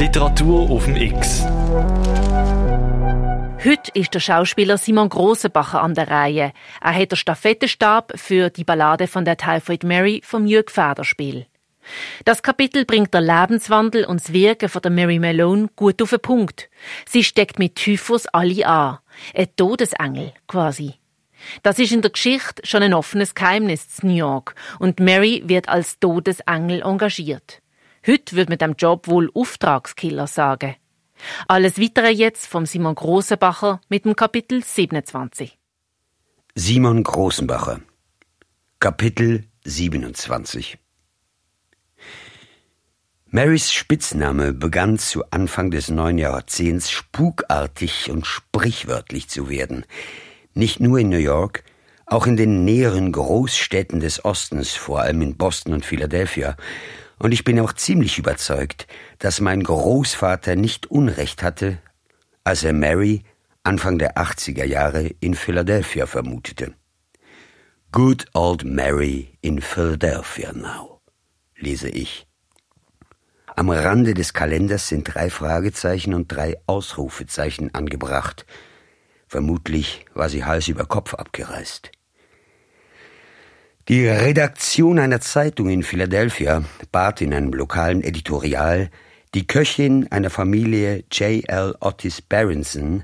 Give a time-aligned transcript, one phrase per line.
[0.00, 1.44] Literatur auf dem X.
[3.62, 6.52] Heute ist der Schauspieler Simon Grossenbacher an der Reihe.
[6.80, 11.44] Er hat den Stafettenstab für die Ballade von der Typhoid Mary vom Jürg Federspiel.
[12.24, 16.20] Das Kapitel bringt der Lebenswandel und das Wirken von der Mary Malone gut auf den
[16.20, 16.70] Punkt.
[17.06, 19.00] Sie steckt mit Typhus alle an.
[19.34, 20.94] Ein Todesengel, quasi.
[21.62, 25.68] Das ist in der Geschichte schon ein offenes Geheimnis in New York und Mary wird
[25.68, 27.60] als Todesengel engagiert.
[28.06, 30.76] Heute wird mit dem Job wohl Auftragskiller sagen.
[31.48, 35.58] Alles weitere jetzt vom Simon Großenbacher mit dem Kapitel 27.
[36.54, 37.80] Simon Großenbacher
[38.78, 40.78] Kapitel 27
[43.26, 49.84] Marys Spitzname begann zu Anfang des neuen Jahrzehnts spukartig und sprichwörtlich zu werden.
[50.54, 51.64] Nicht nur in New York,
[52.06, 56.56] auch in den näheren Großstädten des Ostens, vor allem in Boston und Philadelphia,
[57.20, 58.86] und ich bin auch ziemlich überzeugt,
[59.18, 61.78] dass mein Großvater nicht Unrecht hatte,
[62.44, 63.22] als er Mary
[63.62, 66.72] Anfang der 80er Jahre in Philadelphia vermutete.
[67.92, 71.02] Good old Mary in Philadelphia now,
[71.56, 72.26] lese ich.
[73.54, 78.46] Am Rande des Kalenders sind drei Fragezeichen und drei Ausrufezeichen angebracht.
[79.28, 81.92] Vermutlich war sie Hals über Kopf abgereist.
[83.90, 88.88] Die Redaktion einer Zeitung in Philadelphia bat in einem lokalen Editorial
[89.34, 91.42] die Köchin einer Familie J.
[91.48, 91.74] L.
[91.80, 93.02] Otis Berenson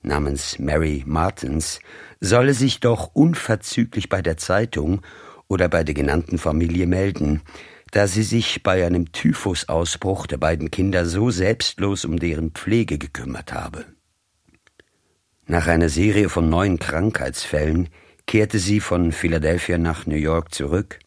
[0.00, 1.80] namens Mary Martins
[2.20, 5.02] solle sich doch unverzüglich bei der Zeitung
[5.48, 7.42] oder bei der genannten Familie melden,
[7.90, 13.52] da sie sich bei einem Typhusausbruch der beiden Kinder so selbstlos um deren Pflege gekümmert
[13.52, 13.86] habe.
[15.46, 17.88] Nach einer Serie von neuen Krankheitsfällen
[18.26, 20.98] kehrte sie von Philadelphia nach New York zurück.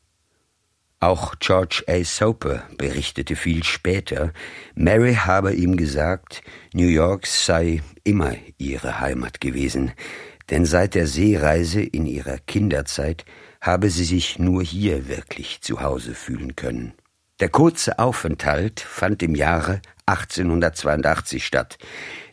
[1.00, 2.04] Auch George A.
[2.04, 4.34] Soper berichtete viel später,
[4.76, 6.42] Mary habe ihm gesagt,
[6.74, 9.92] New York sei immer ihre Heimat gewesen,
[10.50, 13.26] denn seit der Seereise in ihrer Kinderzeit
[13.62, 16.94] habe sie sich nur hier wirklich zu Hause fühlen können.
[17.40, 21.78] Der kurze Aufenthalt fand im Jahre 1882 statt,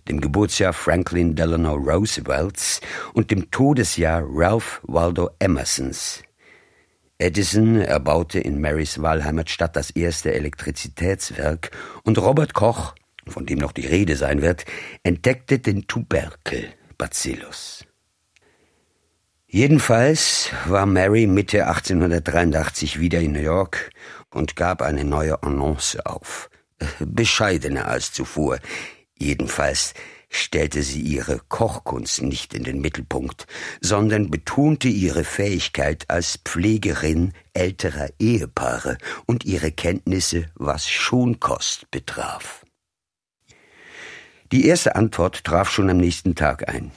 [0.09, 2.81] dem Geburtsjahr Franklin Delano Roosevelts
[3.15, 6.23] und dem Todesjahr Ralph Waldo Emersons.
[7.19, 11.71] Edison erbaute in Marys Wahlheimatstadt das erste Elektrizitätswerk
[12.03, 12.95] und Robert Koch,
[13.29, 14.65] von dem noch die Rede sein wird,
[15.05, 17.85] entdeckte den Tuberkel Bacillus.
[19.47, 23.91] Jedenfalls war Mary Mitte 1883 wieder in New York
[24.31, 26.49] und gab eine neue Annonce auf.
[26.99, 28.59] Bescheidener als zuvor.
[29.23, 29.95] Jedenfalls
[30.31, 33.47] stellte sie ihre Kochkunst nicht in den Mittelpunkt,
[33.81, 42.67] sondern betonte ihre Fähigkeit als Pflegerin älterer Ehepaare und ihre Kenntnisse, was Schonkost betraf.
[44.51, 46.91] Die erste Antwort traf schon am nächsten Tag ein.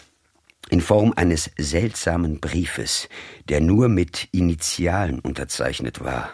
[0.71, 3.07] In Form eines seltsamen Briefes,
[3.49, 6.31] der nur mit Initialen unterzeichnet war.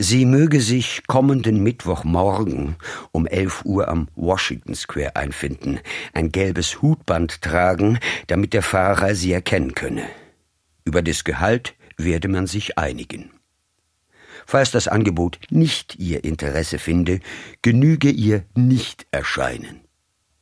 [0.00, 2.76] Sie möge sich kommenden Mittwochmorgen
[3.10, 5.80] um elf Uhr am Washington Square einfinden,
[6.12, 7.98] ein gelbes Hutband tragen,
[8.28, 10.08] damit der Fahrer sie erkennen könne.
[10.84, 13.32] Über das Gehalt werde man sich einigen.
[14.46, 17.18] Falls das Angebot nicht ihr Interesse finde,
[17.62, 19.80] genüge ihr nicht erscheinen.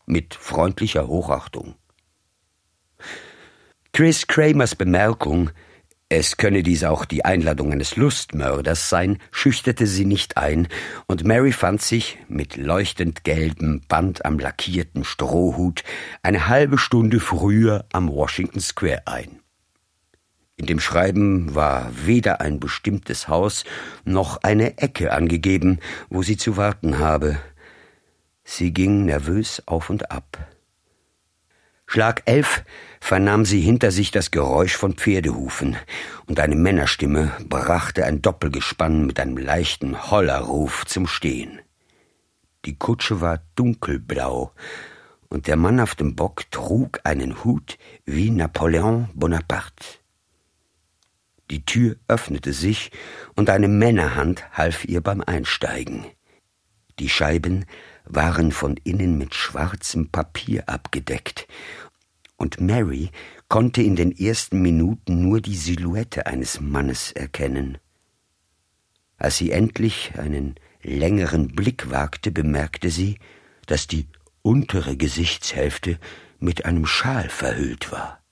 [0.05, 1.77] Mit freundlicher Hochachtung.
[3.93, 5.51] Chris Kramers Bemerkung,
[6.09, 10.69] es könne dies auch die Einladung eines Lustmörders sein, schüchterte sie nicht ein,
[11.09, 15.83] und Mary fand sich mit leuchtend gelbem Band am lackierten Strohhut
[16.23, 19.41] eine halbe Stunde früher am Washington Square ein.
[20.57, 23.65] In dem Schreiben war weder ein bestimmtes Haus
[24.05, 27.37] noch eine Ecke angegeben, wo sie zu warten habe.
[28.45, 30.56] Sie ging nervös auf und ab.
[31.87, 32.65] Schlag elf
[33.01, 35.77] vernahm sie hinter sich das Geräusch von Pferdehufen,
[36.27, 41.61] und eine Männerstimme brachte ein Doppelgespann mit einem leichten Hollerruf zum Stehen.
[42.65, 44.53] Die Kutsche war dunkelblau,
[45.29, 49.87] und der Mann auf dem Bock trug einen Hut wie Napoleon Bonaparte.
[51.51, 52.91] Die Tür öffnete sich,
[53.37, 56.07] und eine Männerhand half ihr beim Einsteigen.
[56.99, 57.67] Die Scheiben
[58.05, 61.47] waren von innen mit schwarzem Papier abgedeckt,
[62.37, 63.11] und Mary
[63.49, 67.79] konnte in den ersten Minuten nur die Silhouette eines Mannes erkennen.
[69.17, 73.19] Als sie endlich einen längeren Blick wagte, bemerkte sie,
[73.67, 74.09] dass die
[74.43, 75.99] untere Gesichtshälfte
[76.39, 78.23] mit einem Schal verhüllt war.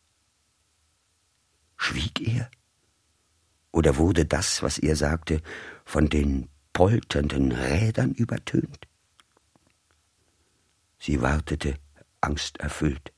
[1.77, 2.51] Schwieg er?
[3.73, 5.43] Oder wurde das, was er sagte,
[5.85, 8.87] von den polternden Rädern übertönt?
[10.99, 11.77] Sie wartete,
[12.21, 13.13] angsterfüllt.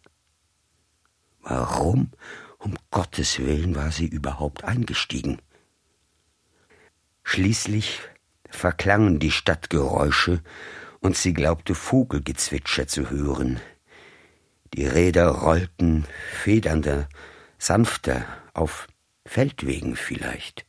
[1.40, 2.12] Warum,
[2.58, 5.40] um Gottes willen, war sie überhaupt eingestiegen?
[7.24, 8.00] Schließlich
[8.50, 10.42] verklangen die Stadtgeräusche,
[11.00, 13.60] und sie glaubte Vogelgezwitscher zu hören.
[14.74, 17.08] Die Räder rollten federnder,
[17.58, 18.24] sanfter,
[18.54, 18.88] auf
[19.24, 20.65] Feldwegen vielleicht.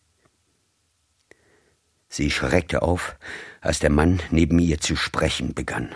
[2.10, 3.18] Sie schreckte auf,
[3.62, 5.90] als der Mann neben ihr zu sprechen begann.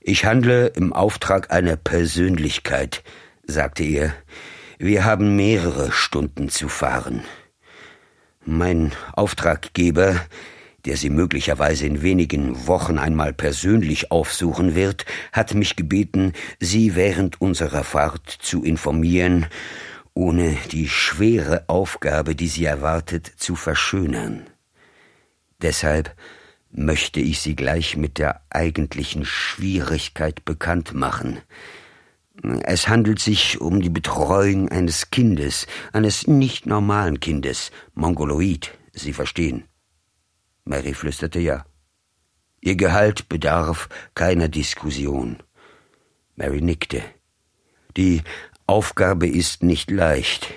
[0.00, 3.02] Ich handle im Auftrag einer Persönlichkeit,
[3.46, 4.14] sagte er.
[4.78, 7.24] Wir haben mehrere Stunden zu fahren.
[8.44, 10.20] Mein Auftraggeber,
[10.84, 17.40] der Sie möglicherweise in wenigen Wochen einmal persönlich aufsuchen wird, hat mich gebeten, Sie während
[17.40, 19.46] unserer Fahrt zu informieren,
[20.14, 24.46] ohne die schwere Aufgabe, die Sie erwartet, zu verschönern.
[25.60, 26.14] Deshalb
[26.70, 31.38] möchte ich Sie gleich mit der eigentlichen Schwierigkeit bekannt machen.
[32.62, 39.64] Es handelt sich um die Betreuung eines Kindes, eines nicht normalen Kindes, Mongoloid, Sie verstehen.
[40.64, 41.64] Mary flüsterte ja.
[42.60, 45.42] Ihr Gehalt bedarf keiner Diskussion.
[46.34, 47.02] Mary nickte.
[47.96, 48.22] Die
[48.66, 50.48] Aufgabe ist nicht leicht.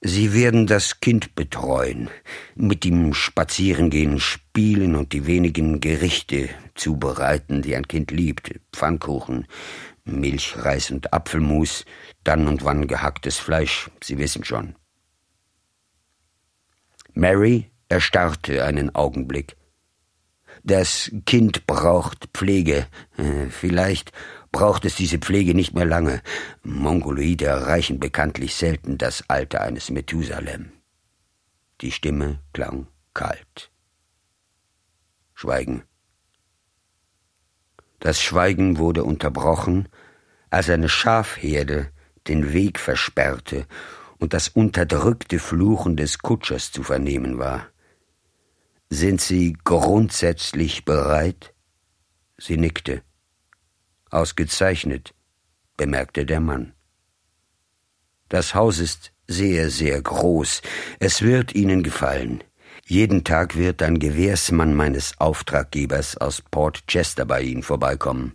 [0.00, 2.08] Sie werden das Kind betreuen,
[2.54, 8.58] mit ihm spazierengehen, spielen und die wenigen Gerichte zubereiten, die ein Kind liebt.
[8.72, 9.46] Pfannkuchen,
[10.04, 11.84] Milch, Reis und Apfelmus,
[12.24, 14.74] dann und wann gehacktes Fleisch, Sie wissen schon.
[17.12, 19.56] Mary erstarrte einen Augenblick.
[20.62, 22.86] Das Kind braucht Pflege.
[23.16, 24.12] Äh, vielleicht
[24.52, 26.22] braucht es diese Pflege nicht mehr lange.
[26.62, 30.72] Mongoloide erreichen bekanntlich selten das Alter eines Methusalem.
[31.80, 33.70] Die Stimme klang kalt.
[35.34, 35.84] Schweigen.
[37.98, 39.88] Das Schweigen wurde unterbrochen,
[40.50, 41.90] als eine Schafherde
[42.26, 43.66] den Weg versperrte
[44.18, 47.66] und das unterdrückte Fluchen des Kutschers zu vernehmen war.
[48.90, 51.54] Sind Sie grundsätzlich bereit?
[52.36, 53.02] Sie nickte.
[54.10, 55.14] Ausgezeichnet,
[55.76, 56.72] bemerkte der Mann.
[58.28, 60.62] Das Haus ist sehr, sehr groß.
[60.98, 62.44] Es wird Ihnen gefallen.
[62.86, 68.34] Jeden Tag wird ein Gewährsmann meines Auftraggebers aus Port Chester bei Ihnen vorbeikommen.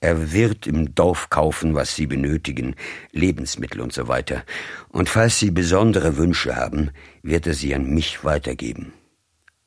[0.00, 2.76] Er wird im Dorf kaufen, was Sie benötigen,
[3.10, 4.44] Lebensmittel und so weiter.
[4.90, 6.90] Und falls Sie besondere Wünsche haben,
[7.22, 8.92] wird er sie an mich weitergeben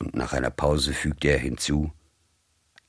[0.02, 1.92] und nach einer Pause fügte er hinzu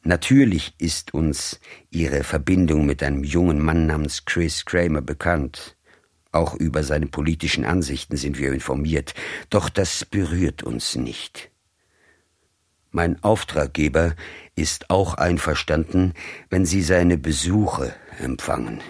[0.04, 1.60] Natürlich ist uns
[1.90, 5.76] Ihre Verbindung mit einem jungen Mann namens Chris Kramer bekannt.
[6.32, 9.14] Auch über seine politischen Ansichten sind wir informiert,
[9.48, 11.50] doch das berührt uns nicht.
[12.90, 14.16] Mein Auftraggeber
[14.56, 16.14] ist auch einverstanden,
[16.50, 18.80] wenn Sie seine Besuche empfangen.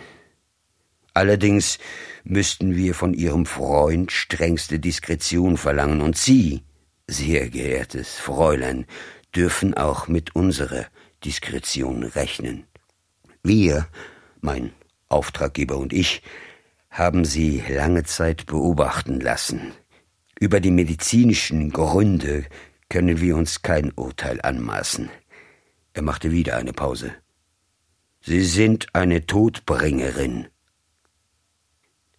[1.15, 1.79] Allerdings
[2.25, 6.63] müssten wir von Ihrem Freund strengste Diskretion verlangen, und Sie
[7.07, 8.87] sehr geehrtes Fräulein,
[9.35, 10.87] dürfen auch mit unserer
[11.25, 12.65] Diskretion rechnen.
[13.43, 13.87] Wir,
[14.41, 14.73] mein
[15.09, 16.23] Auftraggeber und ich,
[16.91, 19.73] haben sie lange Zeit beobachten lassen.
[20.39, 22.45] Über die medizinischen Gründe
[22.89, 25.09] können wir uns kein Urteil anmaßen.
[25.95, 27.15] Er machte wieder eine Pause.
[28.21, 30.49] Sie sind eine Todbringerin.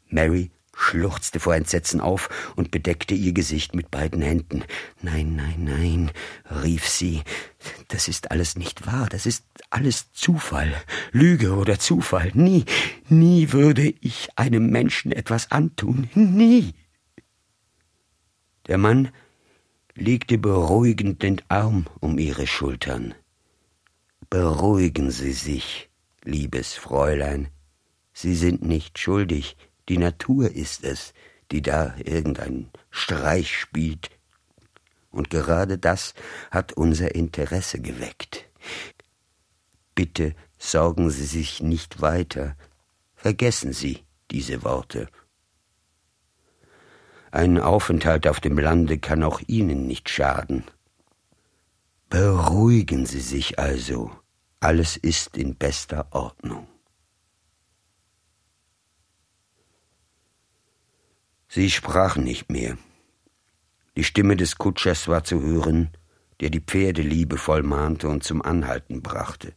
[0.10, 4.64] Mary schluchzte vor Entsetzen auf und bedeckte ihr Gesicht mit beiden Händen.
[5.02, 6.12] Nein, nein, nein,
[6.64, 7.22] rief sie,
[7.88, 10.74] das ist alles nicht wahr, das ist alles Zufall,
[11.12, 12.32] Lüge oder Zufall.
[12.34, 12.66] Nie,
[13.08, 16.74] nie würde ich einem Menschen etwas antun, nie.
[18.68, 19.10] Der Mann
[19.96, 23.14] legte beruhigend den Arm um ihre Schultern.
[24.30, 25.90] Beruhigen Sie sich,
[26.24, 27.50] liebes Fräulein,
[28.14, 29.58] Sie sind nicht schuldig,
[29.90, 31.14] die Natur ist es,
[31.52, 34.10] die da irgendeinen Streich spielt.
[35.12, 36.14] Und gerade das
[36.52, 38.46] hat unser Interesse geweckt.
[39.96, 42.56] Bitte sorgen Sie sich nicht weiter.
[43.16, 45.08] Vergessen Sie diese Worte.
[47.32, 50.64] Ein Aufenthalt auf dem Lande kann auch Ihnen nicht schaden.
[52.10, 54.12] Beruhigen Sie sich also.
[54.60, 56.68] Alles ist in bester Ordnung.
[61.56, 62.80] Sie sprachen nicht mehr.
[63.96, 65.92] Die Stimme des Kutschers war zu hören,
[66.40, 69.54] der die Pferde liebevoll mahnte und zum Anhalten brachte.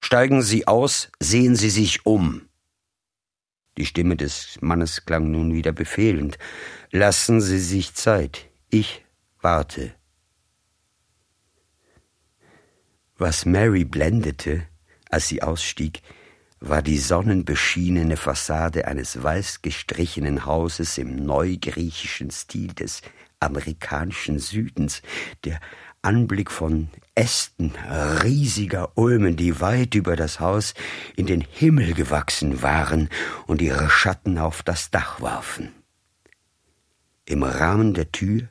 [0.00, 2.42] Steigen Sie aus, sehen Sie sich um.
[3.76, 6.38] Die Stimme des Mannes klang nun wieder befehlend.
[6.92, 8.48] Lassen Sie sich Zeit.
[8.70, 9.04] Ich
[9.40, 9.96] warte.
[13.18, 14.68] Was Mary blendete,
[15.10, 16.02] als sie ausstieg,
[16.68, 23.02] war die sonnenbeschienene Fassade eines weiß gestrichenen Hauses im neugriechischen Stil des
[23.38, 25.02] amerikanischen Südens,
[25.44, 25.60] der
[26.00, 27.72] Anblick von Ästen
[28.22, 30.74] riesiger Ulmen, die weit über das Haus
[31.16, 33.10] in den Himmel gewachsen waren
[33.46, 35.70] und ihre Schatten auf das Dach warfen.
[37.26, 38.48] Im Rahmen der Tür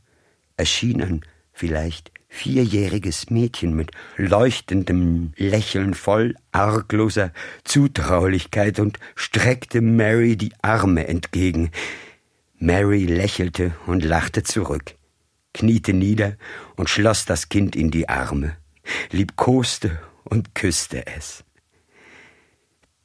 [0.55, 7.31] erschien ein vielleicht vierjähriges Mädchen mit leuchtendem Lächeln voll argloser
[7.63, 11.71] Zutraulichkeit und streckte Mary die Arme entgegen.
[12.57, 14.95] Mary lächelte und lachte zurück
[15.53, 16.35] kniete nieder
[16.75, 18.57] und schloss das Kind in die Arme,
[19.11, 21.43] liebkoste und küsste es.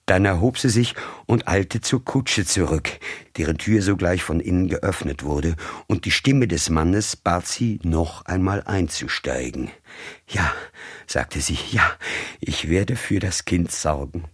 [0.08, 0.94] Dann erhob sie sich
[1.26, 2.88] und eilte zur Kutsche zurück,
[3.36, 5.54] deren Tür sogleich von innen geöffnet wurde,
[5.86, 9.70] und die Stimme des Mannes bat sie, noch einmal einzusteigen.
[10.26, 10.50] Ja,
[11.06, 11.92] sagte sie, ja,
[12.40, 14.24] ich werde für das Kind sorgen.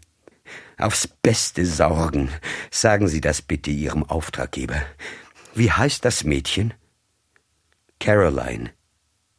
[0.78, 2.28] Aufs Beste sorgen.
[2.70, 4.80] Sagen Sie das bitte Ihrem Auftraggeber.
[5.56, 6.72] Wie heißt das Mädchen?
[7.98, 8.70] Caroline,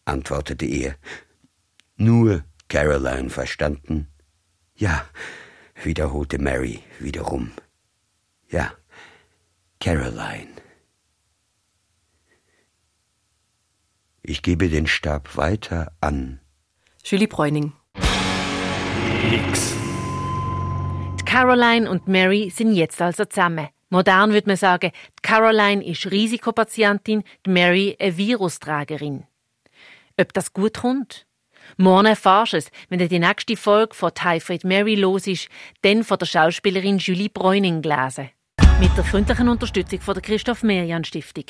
[0.03, 0.95] antwortete er.
[1.95, 4.09] Nur Caroline verstanden?
[4.75, 5.05] Ja,
[5.83, 7.51] wiederholte Mary wiederum.
[8.49, 8.73] Ja,
[9.79, 10.53] Caroline.
[14.21, 16.39] Ich gebe den Stab weiter an.
[17.03, 17.73] Julie Bräuning.
[19.31, 19.75] X.
[21.25, 23.67] Caroline und Mary sind jetzt also zusammen.
[23.89, 24.91] Modern würde man sagen,
[25.21, 29.25] Caroline ist Risikopatientin, die Mary eine Virustragerin.
[30.17, 31.27] Ob das gut kommt?
[31.77, 35.49] Morgen erfahrst du es, wenn du die nächste Folge von Typhoid Mary los ist,
[35.81, 38.29] dann von der Schauspielerin Julie Bräuning gelesen.
[38.79, 41.45] Mit der freundlichen Unterstützung von der Christoph Merian Stiftung.